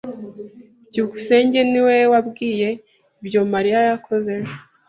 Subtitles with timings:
[0.89, 2.69] byukusenge niwe wambwiye
[3.21, 4.55] ibyo Mariya yakoze ejo.